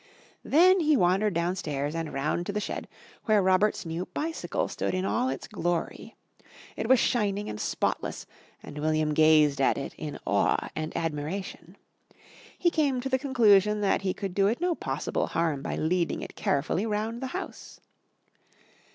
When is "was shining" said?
6.89-7.47